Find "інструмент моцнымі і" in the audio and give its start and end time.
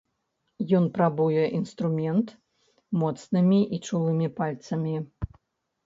1.59-3.77